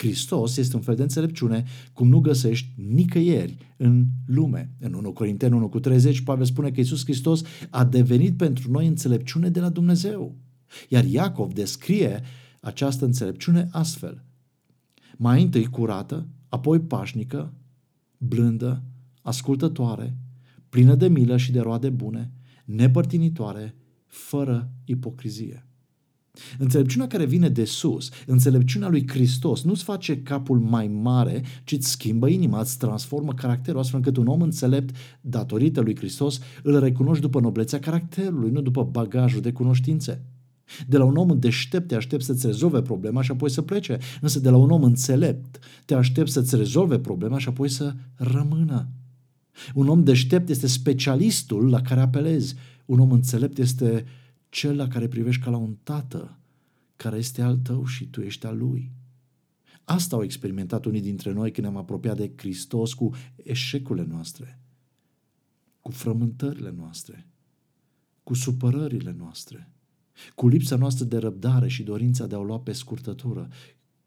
Hristos 0.00 0.56
este 0.56 0.76
un 0.76 0.82
fel 0.82 0.94
de 0.94 1.02
înțelepciune 1.02 1.64
cum 1.92 2.08
nu 2.08 2.20
găsești 2.20 2.68
nicăieri 2.76 3.56
în 3.76 4.06
lume. 4.26 4.74
În 4.78 4.92
1 4.94 5.12
Corinteni 5.12 5.54
1 5.54 5.68
cu 5.68 5.80
30, 5.80 6.20
Pavel 6.20 6.44
spune 6.44 6.70
că 6.70 6.80
Iisus 6.80 7.04
Hristos 7.04 7.42
a 7.70 7.84
devenit 7.84 8.36
pentru 8.36 8.70
noi 8.70 8.86
înțelepciune 8.86 9.48
de 9.48 9.60
la 9.60 9.68
Dumnezeu. 9.68 10.36
Iar 10.88 11.04
Iacov 11.04 11.52
descrie 11.52 12.22
această 12.60 13.04
înțelepciune 13.04 13.68
astfel. 13.70 14.24
Mai 15.16 15.42
întâi 15.42 15.66
curată, 15.66 16.28
apoi 16.48 16.80
pașnică, 16.80 17.52
blândă, 18.18 18.82
ascultătoare, 19.22 20.16
plină 20.68 20.94
de 20.94 21.08
milă 21.08 21.36
și 21.36 21.52
de 21.52 21.60
roade 21.60 21.90
bune, 21.90 22.32
nepărtinitoare, 22.64 23.74
fără 24.06 24.72
ipocrizie. 24.84 25.69
Înțelepciunea 26.58 27.06
care 27.06 27.24
vine 27.24 27.48
de 27.48 27.64
sus, 27.64 28.08
înțelepciunea 28.26 28.88
lui 28.88 29.08
Hristos, 29.08 29.62
nu-ți 29.62 29.82
face 29.82 30.22
capul 30.22 30.58
mai 30.58 30.88
mare, 30.88 31.42
ci 31.64 31.72
îți 31.72 31.90
schimbă 31.90 32.28
inima, 32.28 32.60
îți 32.60 32.78
transformă 32.78 33.34
caracterul 33.34 33.80
astfel 33.80 33.98
încât 33.98 34.16
un 34.16 34.26
om 34.26 34.42
înțelept, 34.42 34.96
datorită 35.20 35.80
lui 35.80 35.96
Hristos, 35.96 36.40
îl 36.62 36.78
recunoști 36.78 37.22
după 37.22 37.40
noblețea 37.40 37.78
caracterului, 37.78 38.50
nu 38.50 38.60
după 38.60 38.82
bagajul 38.82 39.40
de 39.40 39.52
cunoștințe. 39.52 40.24
De 40.86 40.96
la 40.96 41.04
un 41.04 41.16
om 41.16 41.38
deștept 41.38 41.88
te 41.88 41.94
aștept 41.94 42.22
să-ți 42.22 42.46
rezolve 42.46 42.82
problema 42.82 43.22
și 43.22 43.30
apoi 43.30 43.50
să 43.50 43.62
plece, 43.62 43.98
însă 44.20 44.40
de 44.40 44.50
la 44.50 44.56
un 44.56 44.70
om 44.70 44.82
înțelept 44.82 45.58
te 45.84 45.94
aștept 45.94 46.30
să-ți 46.30 46.56
rezolve 46.56 46.98
problema 46.98 47.38
și 47.38 47.48
apoi 47.48 47.68
să 47.68 47.94
rămână. 48.14 48.88
Un 49.74 49.88
om 49.88 50.04
deștept 50.04 50.48
este 50.48 50.66
specialistul 50.66 51.70
la 51.70 51.80
care 51.80 52.00
apelezi. 52.00 52.54
Un 52.86 52.98
om 52.98 53.10
înțelept 53.10 53.58
este 53.58 54.04
cel 54.50 54.76
la 54.76 54.88
care 54.88 55.08
privești 55.08 55.42
ca 55.42 55.50
la 55.50 55.56
un 55.56 55.76
tată 55.82 56.38
care 56.96 57.16
este 57.16 57.42
al 57.42 57.56
tău 57.56 57.86
și 57.86 58.06
tu 58.06 58.20
ești 58.20 58.46
al 58.46 58.58
lui. 58.58 58.90
Asta 59.84 60.16
au 60.16 60.22
experimentat 60.22 60.84
unii 60.84 61.00
dintre 61.00 61.32
noi 61.32 61.50
când 61.50 61.66
ne-am 61.66 61.80
apropiat 61.80 62.16
de 62.16 62.32
Hristos 62.36 62.94
cu 62.94 63.14
eșecurile 63.36 64.06
noastre, 64.06 64.60
cu 65.80 65.90
frământările 65.90 66.70
noastre, 66.70 67.26
cu 68.22 68.34
supărările 68.34 69.14
noastre, 69.18 69.72
cu 70.34 70.48
lipsa 70.48 70.76
noastră 70.76 71.04
de 71.04 71.18
răbdare 71.18 71.68
și 71.68 71.82
dorința 71.82 72.26
de 72.26 72.34
a 72.34 72.38
o 72.38 72.44
lua 72.44 72.60
pe 72.60 72.72
scurtătură, 72.72 73.48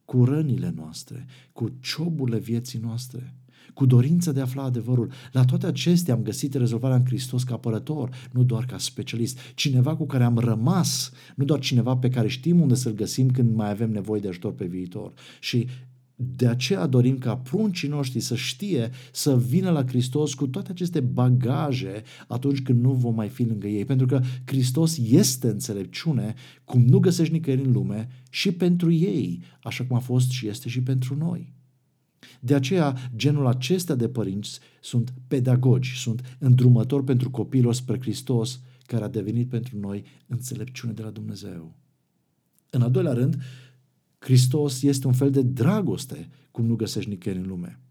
cu 0.06 0.26
rănile 0.26 0.70
noastre, 0.70 1.26
cu 1.54 1.78
cioburile 1.80 2.40
vieții 2.40 2.80
noastre, 2.80 3.34
cu 3.74 3.86
dorința 3.86 4.32
de 4.32 4.40
a 4.40 4.44
afla 4.44 4.64
adevărul. 4.64 5.12
La 5.32 5.46
toate 5.46 5.66
acestea 5.66 6.14
am 6.14 6.22
găsit 6.22 6.54
rezolvarea 6.54 6.98
în 6.98 7.06
Hristos 7.06 7.44
ca 7.44 7.54
apărător, 7.54 8.10
nu 8.32 8.44
doar 8.44 8.66
ca 8.66 8.78
specialist. 8.78 9.40
Cineva 9.56 9.96
cu 9.96 10.06
care 10.06 10.24
am 10.24 10.38
rămas, 10.38 11.12
nu 11.36 11.46
doar 11.46 11.60
cineva 11.60 11.96
pe 11.96 12.10
care 12.10 12.28
știm 12.28 12.62
unde 12.62 12.76
să-l 12.76 12.94
găsim 12.94 13.30
când 13.30 13.56
mai 13.56 13.70
avem 13.70 13.92
nevoie 13.92 14.22
de 14.22 14.28
ajutor 14.28 14.54
pe 14.54 14.66
viitor. 14.66 15.14
Și 15.40 15.68
de 16.16 16.48
aceea 16.48 16.88
dorim 16.88 17.18
ca 17.18 17.38
pruncii 17.38 17.88
noștri 17.88 18.20
să 18.20 18.36
știe 18.36 18.90
să 19.12 19.38
vină 19.38 19.70
la 19.70 19.86
Hristos 19.86 20.34
cu 20.34 20.48
toate 20.48 20.72
aceste 20.72 21.00
bagaje 21.00 22.04
atunci 22.28 22.62
când 22.62 22.82
nu 22.82 22.94
vom 22.94 23.16
mai 23.16 23.30
fi 23.30 23.44
lângă 23.44 23.68
ei. 23.68 23.86
Pentru 23.86 24.06
că 24.06 24.22
Hristos 24.46 24.98
este 24.98 25.48
înțelepciune 25.48 26.34
cum 26.64 26.82
nu 26.82 27.00
găsești 27.00 27.34
nicăieri 27.34 27.66
în 27.66 27.72
lume 27.72 28.10
și 28.30 28.52
pentru 28.52 28.92
ei, 28.92 29.44
așa 29.64 29.86
cum 29.86 29.96
a 29.96 30.00
fost 30.00 30.30
și 30.30 30.48
este 30.48 30.70
și 30.70 30.82
pentru 30.82 31.16
noi. 31.18 31.54
De 32.40 32.56
aceea, 32.56 32.98
genul 33.16 33.48
acesta 33.48 33.96
de 33.96 34.10
părinți 34.10 34.60
sunt 34.82 35.14
pedagogi, 35.28 35.98
sunt 35.98 36.38
îndrumători 36.40 37.04
pentru 37.04 37.30
copiilor 37.30 37.74
spre 37.74 38.00
Hristos, 38.00 38.62
care 38.86 39.04
a 39.04 39.08
devenit 39.08 39.50
pentru 39.50 39.80
noi 39.80 40.04
înțelepciune 40.28 40.94
de 40.94 41.02
la 41.02 41.10
Dumnezeu. 41.10 41.76
În 42.70 42.82
al 42.82 42.92
doilea 42.92 43.14
rând, 43.14 43.42
Hristos 44.20 44.82
este 44.82 45.08
un 45.08 45.14
fel 45.14 45.32
de 45.32 45.42
dragoste, 45.42 46.30
cum 46.52 46.66
nu 46.66 46.76
găsești 46.76 47.10
nicăieri 47.10 47.42
în 47.42 47.48
lume. 47.48 47.83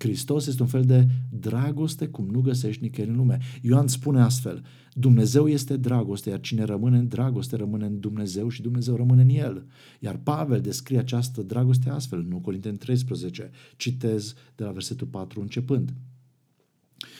Hristos 0.00 0.46
este 0.46 0.62
un 0.62 0.68
fel 0.68 0.84
de 0.84 1.06
dragoste 1.30 2.08
cum 2.08 2.28
nu 2.28 2.40
găsești 2.40 2.82
nicăieri 2.82 3.10
în 3.12 3.18
lume. 3.18 3.38
Ioan 3.62 3.88
spune 3.88 4.20
astfel, 4.20 4.64
Dumnezeu 4.94 5.48
este 5.48 5.76
dragoste, 5.76 6.30
iar 6.30 6.40
cine 6.40 6.64
rămâne 6.64 6.98
în 6.98 7.08
dragoste 7.08 7.56
rămâne 7.56 7.86
în 7.86 8.00
Dumnezeu 8.00 8.48
și 8.48 8.62
Dumnezeu 8.62 8.96
rămâne 8.96 9.22
în 9.22 9.28
el. 9.28 9.66
Iar 9.98 10.16
Pavel 10.16 10.60
descrie 10.60 10.98
această 10.98 11.42
dragoste 11.42 11.90
astfel, 11.90 12.18
în 12.18 12.40
Corinteni 12.40 12.78
13, 12.78 13.50
citez 13.76 14.34
de 14.54 14.64
la 14.64 14.70
versetul 14.70 15.06
4 15.06 15.40
începând. 15.40 15.94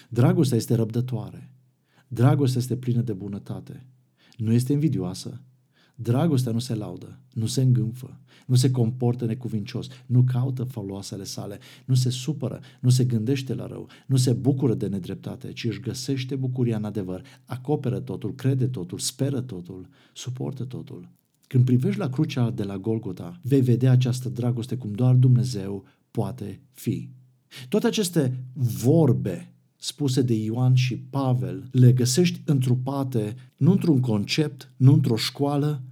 Dragostea 0.08 0.56
este 0.56 0.74
răbdătoare, 0.74 1.52
dragostea 2.08 2.60
este 2.60 2.76
plină 2.76 3.00
de 3.00 3.12
bunătate, 3.12 3.86
nu 4.36 4.52
este 4.52 4.72
invidioasă, 4.72 5.40
Dragostea 6.02 6.52
nu 6.52 6.58
se 6.58 6.74
laudă, 6.74 7.18
nu 7.32 7.46
se 7.46 7.62
îngânfă, 7.62 8.20
nu 8.46 8.54
se 8.54 8.70
comportă 8.70 9.24
necuvincios, 9.24 9.86
nu 10.06 10.22
caută 10.22 10.64
foloasele 10.64 11.24
sale, 11.24 11.58
nu 11.84 11.94
se 11.94 12.10
supără, 12.10 12.60
nu 12.80 12.90
se 12.90 13.04
gândește 13.04 13.54
la 13.54 13.66
rău, 13.66 13.88
nu 14.06 14.16
se 14.16 14.32
bucură 14.32 14.74
de 14.74 14.86
nedreptate, 14.86 15.52
ci 15.52 15.64
își 15.64 15.80
găsește 15.80 16.36
bucuria 16.36 16.76
în 16.76 16.84
adevăr, 16.84 17.22
acoperă 17.44 18.00
totul, 18.00 18.34
crede 18.34 18.66
totul, 18.66 18.98
speră 18.98 19.40
totul, 19.40 19.88
suportă 20.12 20.64
totul. 20.64 21.08
Când 21.46 21.64
privești 21.64 21.98
la 21.98 22.08
crucea 22.08 22.50
de 22.50 22.62
la 22.62 22.78
Golgota, 22.78 23.40
vei 23.42 23.60
vedea 23.60 23.90
această 23.90 24.28
dragoste 24.28 24.76
cum 24.76 24.92
doar 24.92 25.14
Dumnezeu 25.14 25.84
poate 26.10 26.60
fi. 26.72 27.10
Toate 27.68 27.86
aceste 27.86 28.44
vorbe 28.52 29.54
spuse 29.76 30.22
de 30.22 30.34
Ioan 30.34 30.74
și 30.74 30.96
Pavel 30.96 31.68
le 31.72 31.92
găsești 31.92 32.42
întrupate 32.44 33.34
nu 33.56 33.70
într-un 33.70 34.00
concept, 34.00 34.72
nu 34.76 34.92
într-o 34.92 35.16
școală, 35.16 35.82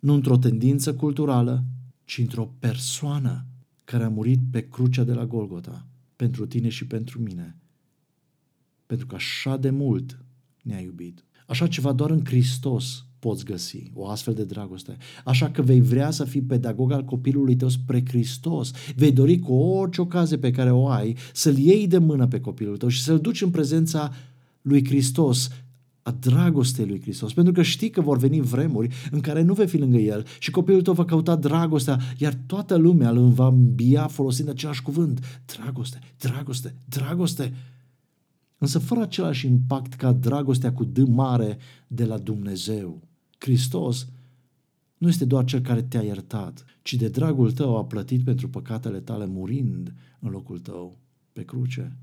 nu 0.00 0.12
într-o 0.12 0.36
tendință 0.36 0.94
culturală, 0.94 1.64
ci 2.04 2.18
într-o 2.18 2.54
persoană 2.58 3.46
care 3.84 4.04
a 4.04 4.08
murit 4.08 4.40
pe 4.50 4.68
crucea 4.68 5.04
de 5.04 5.12
la 5.12 5.26
Golgota 5.26 5.86
pentru 6.16 6.46
tine 6.46 6.68
și 6.68 6.86
pentru 6.86 7.20
mine. 7.20 7.56
Pentru 8.86 9.06
că 9.06 9.14
așa 9.14 9.56
de 9.56 9.70
mult 9.70 10.24
ne-a 10.62 10.80
iubit. 10.80 11.24
Așa 11.46 11.66
ceva 11.66 11.92
doar 11.92 12.10
în 12.10 12.24
Hristos 12.24 13.04
poți 13.18 13.44
găsi, 13.44 13.90
o 13.94 14.08
astfel 14.08 14.34
de 14.34 14.44
dragoste. 14.44 14.96
Așa 15.24 15.50
că 15.50 15.62
vei 15.62 15.80
vrea 15.80 16.10
să 16.10 16.24
fii 16.24 16.42
pedagog 16.42 16.92
al 16.92 17.04
copilului 17.04 17.56
tău 17.56 17.68
spre 17.68 18.02
Hristos. 18.08 18.70
Vei 18.96 19.12
dori 19.12 19.38
cu 19.38 19.52
orice 19.52 20.00
ocazie 20.00 20.38
pe 20.38 20.50
care 20.50 20.70
o 20.70 20.88
ai 20.88 21.16
să-l 21.32 21.56
iei 21.56 21.86
de 21.86 21.98
mână 21.98 22.26
pe 22.26 22.40
copilul 22.40 22.76
tău 22.76 22.88
și 22.88 23.02
să-l 23.02 23.20
duci 23.20 23.42
în 23.42 23.50
prezența 23.50 24.12
lui 24.62 24.84
Hristos, 24.84 25.48
a 26.06 26.10
dragostei 26.10 26.86
lui 26.86 27.00
Hristos, 27.00 27.32
pentru 27.32 27.52
că 27.52 27.62
știi 27.62 27.90
că 27.90 28.00
vor 28.00 28.18
veni 28.18 28.40
vremuri 28.40 28.94
în 29.10 29.20
care 29.20 29.42
nu 29.42 29.54
vei 29.54 29.66
fi 29.66 29.78
lângă 29.78 29.96
El 29.96 30.26
și 30.38 30.50
copilul 30.50 30.82
tău 30.82 30.94
va 30.94 31.04
căuta 31.04 31.36
dragostea, 31.36 32.00
iar 32.18 32.34
toată 32.46 32.76
lumea 32.76 33.10
îl 33.10 33.28
va 33.28 33.46
îmbia 33.46 34.06
folosind 34.06 34.48
același 34.48 34.82
cuvânt. 34.82 35.42
Dragoste, 35.56 35.98
dragoste, 36.18 36.74
dragoste. 36.88 37.52
Însă 38.58 38.78
fără 38.78 39.00
același 39.00 39.46
impact 39.46 39.94
ca 39.94 40.12
dragostea 40.12 40.72
cu 40.72 40.84
D 40.84 40.98
mare 40.98 41.58
de 41.86 42.04
la 42.04 42.18
Dumnezeu. 42.18 43.02
Hristos 43.38 44.08
nu 44.98 45.08
este 45.08 45.24
doar 45.24 45.44
cel 45.44 45.60
care 45.60 45.82
te-a 45.82 46.02
iertat, 46.02 46.64
ci 46.82 46.94
de 46.94 47.08
dragul 47.08 47.52
tău 47.52 47.76
a 47.76 47.84
plătit 47.84 48.24
pentru 48.24 48.48
păcatele 48.48 48.98
tale 48.98 49.26
murind 49.26 49.94
în 50.20 50.30
locul 50.30 50.58
tău 50.58 50.98
pe 51.32 51.44
cruce. 51.44 51.96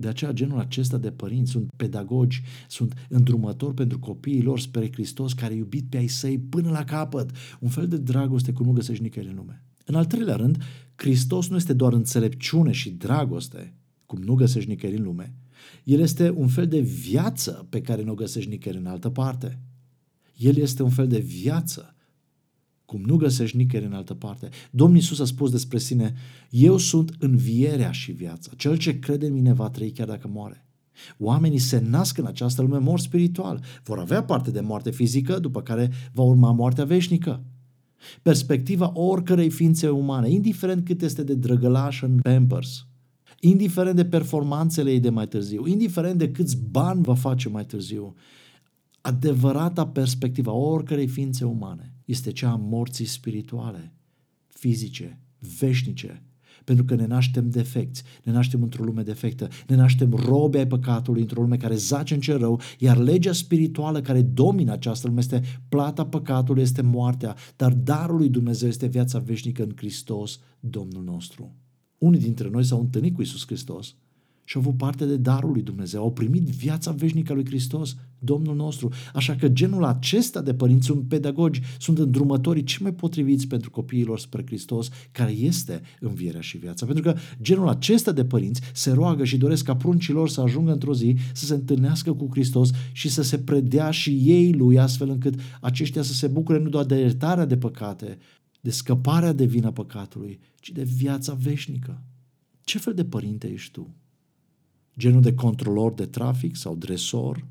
De 0.00 0.08
aceea 0.08 0.32
genul 0.32 0.58
acesta 0.58 0.98
de 0.98 1.10
părinți 1.10 1.50
sunt 1.50 1.70
pedagogi, 1.76 2.42
sunt 2.68 2.94
îndrumători 3.08 3.74
pentru 3.74 3.98
copiii 3.98 4.42
lor 4.42 4.60
spre 4.60 4.92
Hristos 4.92 5.32
care 5.32 5.54
iubit 5.54 5.84
pe 5.88 5.96
ai 5.96 6.06
săi 6.06 6.38
până 6.38 6.70
la 6.70 6.84
capăt. 6.84 7.30
Un 7.60 7.68
fel 7.68 7.88
de 7.88 7.96
dragoste 7.96 8.52
cum 8.52 8.66
nu 8.66 8.72
găsești 8.72 9.02
nicăieri 9.02 9.30
în 9.30 9.36
lume. 9.36 9.64
În 9.84 9.94
al 9.94 10.04
treilea 10.04 10.36
rând, 10.36 10.62
Hristos 10.94 11.48
nu 11.48 11.56
este 11.56 11.72
doar 11.72 11.92
înțelepciune 11.92 12.72
și 12.72 12.90
dragoste, 12.90 13.74
cum 14.06 14.22
nu 14.22 14.34
găsești 14.34 14.68
nicăieri 14.68 14.98
în 14.98 15.04
lume. 15.04 15.34
El 15.84 16.00
este 16.00 16.30
un 16.30 16.48
fel 16.48 16.68
de 16.68 16.80
viață 16.80 17.66
pe 17.68 17.80
care 17.80 18.02
nu 18.02 18.10
o 18.10 18.14
găsești 18.14 18.50
nicăieri 18.50 18.80
în 18.80 18.86
altă 18.86 19.10
parte. 19.10 19.60
El 20.36 20.56
este 20.56 20.82
un 20.82 20.90
fel 20.90 21.08
de 21.08 21.18
viață 21.18 21.94
cum 22.90 23.02
nu 23.04 23.16
găsești 23.16 23.56
nicăieri 23.56 23.88
în 23.88 23.96
altă 23.96 24.14
parte. 24.14 24.48
Domnul 24.70 24.96
Iisus 24.96 25.20
a 25.20 25.24
spus 25.24 25.50
despre 25.50 25.78
sine, 25.78 26.14
eu 26.50 26.76
sunt 26.76 27.14
învierea 27.18 27.90
și 27.90 28.12
viața. 28.12 28.50
Cel 28.56 28.76
ce 28.76 28.98
crede 28.98 29.26
în 29.26 29.32
mine 29.32 29.52
va 29.52 29.70
trăi 29.70 29.90
chiar 29.90 30.06
dacă 30.06 30.28
moare. 30.28 30.66
Oamenii 31.18 31.58
se 31.58 31.82
nasc 31.88 32.18
în 32.18 32.26
această 32.26 32.62
lume 32.62 32.78
mor 32.78 33.00
spiritual. 33.00 33.62
Vor 33.82 33.98
avea 33.98 34.22
parte 34.22 34.50
de 34.50 34.60
moarte 34.60 34.90
fizică, 34.90 35.38
după 35.38 35.62
care 35.62 35.90
va 36.12 36.22
urma 36.22 36.52
moartea 36.52 36.84
veșnică. 36.84 37.44
Perspectiva 38.22 38.92
oricărei 38.94 39.50
ființe 39.50 39.88
umane, 39.88 40.30
indiferent 40.30 40.84
cât 40.84 41.02
este 41.02 41.22
de 41.22 41.34
drăgălaș 41.34 42.02
în 42.02 42.18
Pampers, 42.22 42.86
indiferent 43.40 43.96
de 43.96 44.04
performanțele 44.04 44.90
ei 44.90 45.00
de 45.00 45.10
mai 45.10 45.28
târziu, 45.28 45.66
indiferent 45.66 46.18
de 46.18 46.30
câți 46.30 46.58
bani 46.70 47.02
va 47.02 47.14
face 47.14 47.48
mai 47.48 47.64
târziu, 47.66 48.14
adevărata 49.00 49.86
perspectiva 49.86 50.52
oricărei 50.52 51.06
ființe 51.06 51.44
umane 51.44 51.94
este 52.10 52.32
cea 52.32 52.50
a 52.50 52.56
morții 52.56 53.04
spirituale, 53.04 53.92
fizice, 54.48 55.20
veșnice, 55.58 56.22
pentru 56.64 56.84
că 56.84 56.94
ne 56.94 57.06
naștem 57.06 57.50
defecți, 57.50 58.02
ne 58.22 58.32
naștem 58.32 58.62
într-o 58.62 58.84
lume 58.84 59.02
defectă, 59.02 59.48
ne 59.66 59.76
naștem 59.76 60.12
robe 60.12 60.58
ai 60.58 60.66
păcatului 60.66 61.20
într-o 61.20 61.40
lume 61.40 61.56
care 61.56 61.74
zace 61.74 62.14
în 62.14 62.20
cer 62.20 62.38
rău, 62.38 62.60
iar 62.78 62.96
legea 62.96 63.32
spirituală 63.32 64.00
care 64.00 64.22
domină 64.22 64.72
această 64.72 65.06
lume 65.06 65.20
este 65.20 65.42
plata 65.68 66.06
păcatului, 66.06 66.62
este 66.62 66.82
moartea, 66.82 67.36
dar 67.56 67.72
darul 67.72 68.16
lui 68.16 68.28
Dumnezeu 68.28 68.68
este 68.68 68.86
viața 68.86 69.18
veșnică 69.18 69.62
în 69.62 69.72
Hristos, 69.76 70.40
Domnul 70.60 71.02
nostru. 71.02 71.54
Unii 71.98 72.20
dintre 72.20 72.48
noi 72.48 72.64
s-au 72.64 72.80
întâlnit 72.80 73.14
cu 73.14 73.22
Isus 73.22 73.46
Hristos 73.46 73.96
și 74.50 74.56
au 74.56 74.62
avut 74.62 74.76
parte 74.76 75.04
de 75.04 75.16
darul 75.16 75.52
lui 75.52 75.62
Dumnezeu, 75.62 76.02
au 76.02 76.12
primit 76.12 76.42
viața 76.42 76.90
veșnică 76.90 77.32
a 77.32 77.34
lui 77.34 77.44
Hristos, 77.44 77.96
Domnul 78.18 78.56
nostru. 78.56 78.92
Așa 79.14 79.34
că 79.34 79.48
genul 79.48 79.84
acesta 79.84 80.42
de 80.42 80.54
părinți 80.54 80.86
sunt 80.86 81.08
pedagogi, 81.08 81.60
sunt 81.78 81.98
îndrumătorii 81.98 82.64
cei 82.64 82.78
mai 82.80 82.92
potriviți 82.92 83.46
pentru 83.46 83.70
copiilor 83.70 84.18
spre 84.18 84.42
Hristos, 84.46 84.88
care 85.12 85.30
este 85.30 85.80
învierea 86.00 86.40
și 86.40 86.58
viața. 86.58 86.86
Pentru 86.86 87.02
că 87.02 87.14
genul 87.42 87.68
acesta 87.68 88.12
de 88.12 88.24
părinți 88.24 88.60
se 88.72 88.90
roagă 88.90 89.24
și 89.24 89.36
doresc 89.36 89.64
ca 89.64 89.76
pruncilor 89.76 90.28
să 90.28 90.40
ajungă 90.40 90.72
într-o 90.72 90.94
zi 90.94 91.16
să 91.32 91.44
se 91.44 91.54
întâlnească 91.54 92.12
cu 92.12 92.28
Hristos 92.30 92.70
și 92.92 93.08
să 93.08 93.22
se 93.22 93.38
predea 93.38 93.90
și 93.90 94.10
ei 94.10 94.52
lui, 94.52 94.78
astfel 94.78 95.08
încât 95.08 95.34
aceștia 95.60 96.02
să 96.02 96.12
se 96.12 96.26
bucure 96.26 96.58
nu 96.58 96.68
doar 96.68 96.84
de 96.84 96.98
iertarea 96.98 97.44
de 97.44 97.56
păcate, 97.56 98.18
de 98.60 98.70
scăparea 98.70 99.32
de 99.32 99.44
vina 99.44 99.72
păcatului, 99.72 100.40
ci 100.60 100.70
de 100.70 100.82
viața 100.82 101.32
veșnică. 101.32 102.02
Ce 102.64 102.78
fel 102.78 102.94
de 102.94 103.04
părinte 103.04 103.52
ești 103.52 103.72
tu? 103.72 103.94
Genul 105.00 105.20
de 105.20 105.34
controlor 105.34 105.92
de 105.92 106.06
trafic 106.06 106.56
sau 106.56 106.76
dresor 106.76 107.46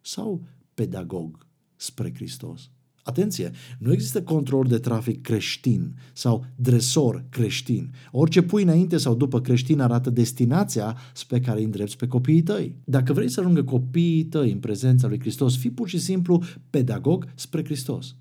sau 0.00 0.42
pedagog 0.74 1.46
spre 1.76 2.12
Hristos? 2.14 2.70
Atenție, 3.02 3.50
nu 3.78 3.92
există 3.92 4.22
control 4.22 4.66
de 4.66 4.78
trafic 4.78 5.22
creștin 5.22 5.94
sau 6.12 6.44
dresor 6.56 7.24
creștin. 7.28 7.92
Orice 8.10 8.42
pui 8.42 8.62
înainte 8.62 8.96
sau 8.96 9.14
după 9.14 9.40
creștin 9.40 9.80
arată 9.80 10.10
destinația 10.10 10.96
spre 11.14 11.40
care 11.40 11.58
îi 11.58 11.64
îndrepți 11.64 11.96
pe 11.96 12.06
copiii 12.06 12.42
tăi. 12.42 12.74
Dacă 12.84 13.12
vrei 13.12 13.28
să 13.28 13.40
ajungă 13.40 13.64
copiii 13.64 14.24
tăi 14.24 14.52
în 14.52 14.58
prezența 14.58 15.08
lui 15.08 15.20
Hristos, 15.20 15.56
fii 15.56 15.70
pur 15.70 15.88
și 15.88 15.98
simplu 15.98 16.42
pedagog 16.70 17.26
spre 17.34 17.64
Hristos. 17.64 18.16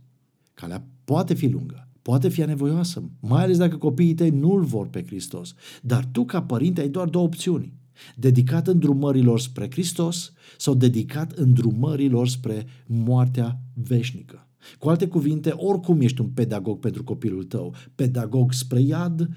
Calea 0.54 0.86
poate 1.04 1.34
fi 1.34 1.48
lungă, 1.48 1.88
poate 2.02 2.30
fi 2.30 2.42
anevoioasă, 2.42 3.04
mai 3.20 3.44
ales 3.44 3.58
dacă 3.58 3.78
copiii 3.78 4.14
tăi 4.14 4.30
nu-L 4.30 4.64
vor 4.64 4.88
pe 4.88 5.04
Hristos. 5.06 5.54
Dar 5.82 6.06
tu, 6.12 6.26
ca 6.26 6.42
părinte, 6.42 6.82
ai 6.82 6.90
doar 6.90 7.08
două 7.08 7.26
opțiuni. 7.26 7.78
Dedicat 8.16 8.68
îndrumărilor 8.68 9.40
spre 9.40 9.68
Hristos 9.72 10.34
sau 10.58 10.74
dedicat 10.74 11.32
îndrumărilor 11.32 12.28
spre 12.28 12.66
moartea 12.86 13.60
veșnică. 13.74 14.48
Cu 14.80 14.90
alte 14.90 15.08
cuvinte, 15.08 15.50
oricum 15.50 16.02
ești 16.02 16.22
un 16.22 16.30
pedagog 16.30 16.80
pentru 16.80 17.04
copilul 17.04 17.44
tău, 17.44 17.76
pedagog 17.96 18.54
spre 18.54 18.82
iad 18.82 19.30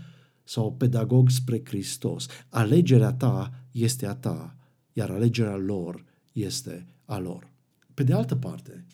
sau 0.45 0.73
pedagog 0.73 1.31
spre 1.31 1.61
Hristos. 1.65 2.27
Alegerea 2.49 3.13
ta 3.13 3.65
este 3.71 4.07
a 4.07 4.15
ta, 4.15 4.57
iar 4.93 5.11
alegerea 5.11 5.57
lor 5.57 6.05
este 6.33 6.87
a 7.05 7.19
lor. 7.19 7.51
Pe 7.95 8.03
de 8.03 8.13
altă 8.13 8.37
parte, 8.37 8.87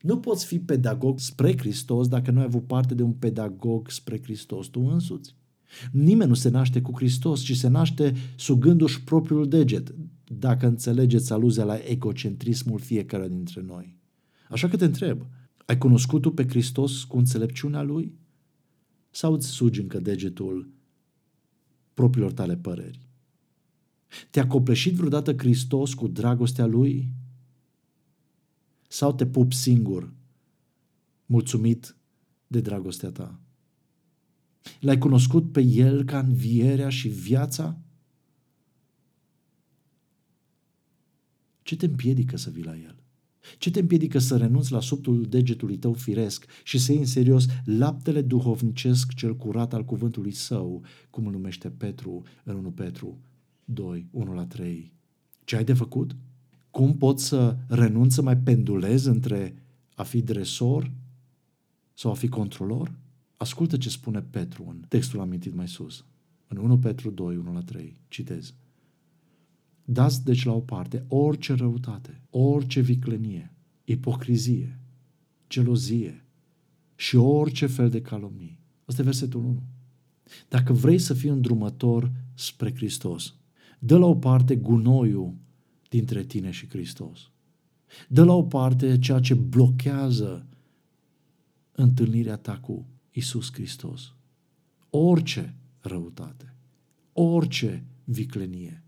nu 0.00 0.18
poți 0.18 0.46
fi 0.46 0.58
pedagog 0.58 1.20
spre 1.20 1.58
Hristos 1.58 2.08
dacă 2.08 2.30
nu 2.30 2.38
ai 2.38 2.44
avut 2.44 2.66
parte 2.66 2.94
de 2.94 3.02
un 3.02 3.12
pedagog 3.12 3.90
spre 3.90 4.20
Hristos 4.22 4.66
tu 4.66 4.80
însuți. 4.80 5.34
Nimeni 5.92 6.28
nu 6.28 6.34
se 6.34 6.48
naște 6.48 6.80
cu 6.80 6.96
Hristos, 6.96 7.40
ci 7.40 7.56
se 7.56 7.68
naște 7.68 8.14
sugându-și 8.36 9.02
propriul 9.02 9.48
deget, 9.48 9.94
dacă 10.24 10.66
înțelegeți 10.66 11.32
aluzia 11.32 11.64
la 11.64 11.76
egocentrismul 11.76 12.78
fiecare 12.78 13.28
dintre 13.28 13.60
noi. 13.60 13.96
Așa 14.50 14.68
că 14.68 14.76
te 14.76 14.84
întreb, 14.84 15.26
ai 15.66 15.78
cunoscut 15.78 16.22
tu 16.22 16.32
pe 16.32 16.48
Hristos 16.48 17.04
cu 17.04 17.18
înțelepciunea 17.18 17.82
Lui? 17.82 18.18
Sau 19.10 19.32
îți 19.32 19.46
sugi 19.46 19.80
încă 19.80 19.98
degetul 19.98 20.70
propriilor 21.94 22.32
tale 22.32 22.56
păreri? 22.56 23.08
Te-a 24.30 24.46
copleșit 24.46 24.94
vreodată 24.94 25.34
Hristos 25.36 25.94
cu 25.94 26.08
dragostea 26.08 26.66
Lui? 26.66 27.08
Sau 28.88 29.12
te 29.12 29.26
pup 29.26 29.52
singur, 29.52 30.12
mulțumit 31.26 31.96
de 32.46 32.60
dragostea 32.60 33.10
ta? 33.10 33.40
L-ai 34.80 34.98
cunoscut 34.98 35.52
pe 35.52 35.60
El 35.60 36.04
ca 36.04 36.18
învierea 36.18 36.88
și 36.88 37.08
viața? 37.08 37.78
Ce 41.62 41.76
te 41.76 41.86
împiedică 41.86 42.36
să 42.36 42.50
vii 42.50 42.64
la 42.64 42.76
El? 42.76 43.02
Ce 43.58 43.70
te 43.70 43.80
împiedică 43.80 44.18
să 44.18 44.36
renunți 44.36 44.72
la 44.72 44.80
subtul 44.80 45.24
degetului 45.24 45.76
tău 45.76 45.92
firesc 45.92 46.46
și 46.64 46.78
să 46.78 46.92
iei 46.92 47.00
în 47.00 47.06
serios 47.06 47.46
laptele 47.64 48.22
duhovnicesc 48.22 49.14
cel 49.14 49.36
curat 49.36 49.74
al 49.74 49.84
cuvântului 49.84 50.32
său, 50.32 50.84
cum 51.10 51.26
îl 51.26 51.32
numește 51.32 51.70
Petru 51.70 52.22
în 52.44 52.54
1 52.54 52.70
Petru 52.70 53.18
2, 53.64 54.06
1 54.10 54.34
la 54.34 54.46
3? 54.46 54.92
Ce 55.44 55.56
ai 55.56 55.64
de 55.64 55.72
făcut? 55.72 56.16
Cum 56.70 56.96
pot 56.96 57.20
să 57.20 57.56
renunț 57.68 58.14
să 58.14 58.22
mai 58.22 58.36
pendulez 58.36 59.04
între 59.04 59.54
a 59.94 60.02
fi 60.02 60.22
dresor 60.22 60.90
sau 61.94 62.10
a 62.10 62.14
fi 62.14 62.28
controlor? 62.28 62.98
Ascultă 63.42 63.76
ce 63.76 63.88
spune 63.88 64.20
Petru 64.20 64.66
în 64.68 64.84
textul 64.88 65.20
amintit 65.20 65.54
mai 65.54 65.68
sus. 65.68 66.04
În 66.48 66.56
1 66.56 66.78
Petru 66.78 67.10
2, 67.10 67.36
1 67.36 67.52
la 67.52 67.60
3, 67.60 67.96
citez. 68.08 68.54
Dați 69.84 70.24
deci 70.24 70.44
la 70.44 70.52
o 70.52 70.60
parte 70.60 71.04
orice 71.08 71.54
răutate, 71.54 72.20
orice 72.30 72.80
viclenie, 72.80 73.52
ipocrizie, 73.84 74.78
gelozie 75.48 76.24
și 76.94 77.16
orice 77.16 77.66
fel 77.66 77.90
de 77.90 78.00
calomnie. 78.00 78.58
Asta 78.84 79.00
e 79.00 79.04
versetul 79.04 79.40
1. 79.40 79.62
Dacă 80.48 80.72
vrei 80.72 80.98
să 80.98 81.14
fii 81.14 81.30
îndrumător 81.30 82.12
spre 82.34 82.74
Hristos, 82.74 83.34
dă 83.78 83.98
la 83.98 84.06
o 84.06 84.14
parte 84.14 84.56
gunoiul 84.56 85.34
dintre 85.88 86.24
tine 86.24 86.50
și 86.50 86.68
Hristos. 86.68 87.30
Dă 88.08 88.24
la 88.24 88.32
o 88.32 88.42
parte 88.42 88.98
ceea 88.98 89.20
ce 89.20 89.34
blochează 89.34 90.46
întâlnirea 91.72 92.36
ta 92.36 92.58
cu 92.58 92.86
Isus 93.12 93.52
Hristos. 93.52 94.14
Orice 94.90 95.54
răutate, 95.80 96.54
orice 97.12 97.84
viclenie, 98.04 98.82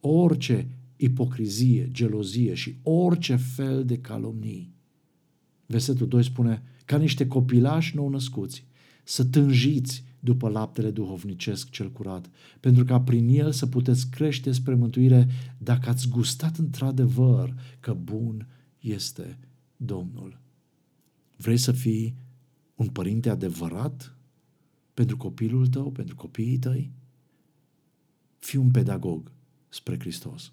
orice 0.00 0.68
ipocrizie, 0.96 1.88
gelozie 1.92 2.54
și 2.54 2.76
orice 2.82 3.36
fel 3.36 3.84
de 3.84 3.98
calomnii. 3.98 4.72
Versetul 5.66 6.08
2 6.08 6.24
spune, 6.24 6.62
ca 6.84 6.96
niște 6.96 7.26
copilași 7.26 7.96
nou 7.96 8.08
născuți, 8.08 8.64
să 9.04 9.24
tânjiți 9.24 10.04
după 10.20 10.48
laptele 10.48 10.90
duhovnicesc 10.90 11.70
cel 11.70 11.92
curat, 11.92 12.30
pentru 12.60 12.84
ca 12.84 13.00
prin 13.00 13.28
el 13.28 13.52
să 13.52 13.66
puteți 13.66 14.10
crește 14.10 14.52
spre 14.52 14.74
mântuire 14.74 15.28
dacă 15.58 15.88
ați 15.88 16.08
gustat 16.08 16.56
într-adevăr 16.56 17.54
că 17.80 17.94
bun 17.94 18.46
este 18.80 19.38
Domnul. 19.76 20.40
Vrei 21.36 21.56
să 21.56 21.72
fii 21.72 22.14
un 22.80 22.88
părinte 22.88 23.30
adevărat 23.30 24.16
pentru 24.94 25.16
copilul 25.16 25.66
tău, 25.66 25.90
pentru 25.90 26.14
copiii 26.16 26.58
tăi? 26.58 26.90
Fii 28.38 28.58
un 28.58 28.70
pedagog 28.70 29.32
spre 29.68 29.98
Hristos. 29.98 30.52